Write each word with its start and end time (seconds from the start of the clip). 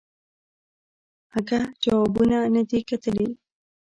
اگه 1.37 1.59
جوابونه 1.83 2.37
ندي 2.53 2.79
کتلي. 2.89 3.27